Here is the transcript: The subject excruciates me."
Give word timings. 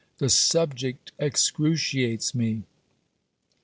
The 0.17 0.29
subject 0.29 1.11
excruciates 1.19 2.33
me." 2.33 2.63